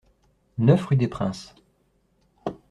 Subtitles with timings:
[0.57, 1.53] neuf rue Des Princes